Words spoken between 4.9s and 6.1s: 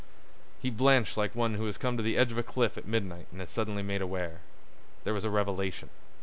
There was a revelation.